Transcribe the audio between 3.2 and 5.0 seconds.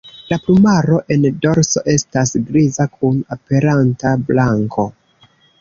aperanta blanko.